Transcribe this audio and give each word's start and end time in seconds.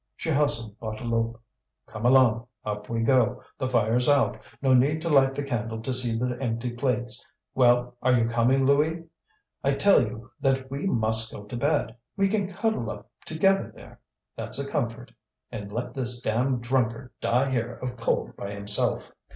She 0.15 0.31
hustled 0.31 0.79
Bouteloup. 0.79 1.39
"Come 1.85 2.07
along, 2.07 2.47
up 2.65 2.89
we 2.89 3.01
go. 3.01 3.43
The 3.59 3.69
fire's 3.69 4.09
out. 4.09 4.39
No 4.59 4.73
need 4.73 4.99
to 5.03 5.09
light 5.09 5.35
the 5.35 5.43
candle 5.43 5.79
to 5.79 5.93
see 5.93 6.17
the 6.17 6.39
empty 6.41 6.71
plates. 6.71 7.23
Well, 7.53 7.95
are 8.01 8.13
you 8.13 8.25
coming, 8.27 8.65
Louis? 8.65 9.03
I 9.63 9.73
tell 9.73 10.01
you 10.01 10.31
that 10.41 10.71
we 10.71 10.87
must 10.87 11.31
go 11.31 11.43
to 11.43 11.55
bed. 11.55 11.95
We 12.17 12.29
can 12.29 12.47
cuddle 12.49 12.89
up 12.89 13.11
together 13.27 13.71
there, 13.75 13.99
that's 14.35 14.57
a 14.57 14.67
comfort. 14.67 15.11
And 15.51 15.71
let 15.71 15.93
this 15.93 16.19
damned 16.19 16.63
drunkard 16.63 17.11
die 17.21 17.51
here 17.51 17.75
of 17.75 17.95
cold 17.95 18.35
by 18.35 18.55
himself!" 18.55 19.11